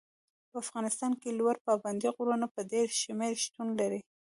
په 0.49 0.55
افغانستان 0.63 1.11
کې 1.21 1.37
لوړ 1.39 1.55
پابندي 1.67 2.09
غرونه 2.15 2.47
په 2.53 2.61
ډېر 2.71 2.87
شمېر 3.01 3.31
شتون 3.43 3.67
لري. 3.79 4.01